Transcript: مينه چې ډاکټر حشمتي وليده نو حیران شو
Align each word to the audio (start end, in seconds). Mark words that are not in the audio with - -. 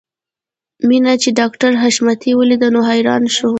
مينه 0.89 1.13
چې 1.21 1.29
ډاکټر 1.39 1.71
حشمتي 1.81 2.31
وليده 2.39 2.67
نو 2.73 2.79
حیران 2.89 3.23
شو 3.35 3.49